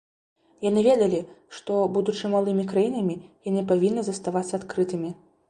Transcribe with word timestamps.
Яны 0.69 0.79
ведалі, 0.87 1.19
што, 1.57 1.73
будучы 1.97 2.31
малымі 2.35 2.65
краінамі, 2.73 3.19
яны 3.53 3.61
павінны 3.75 4.01
заставацца 4.11 4.53
адкрытымі. 4.63 5.15